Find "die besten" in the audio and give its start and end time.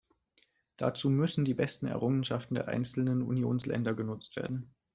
1.45-1.85